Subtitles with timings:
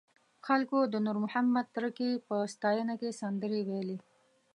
[0.47, 3.97] خلکو د نور محمد تره کي په ستاینه کې سندرې ویلې.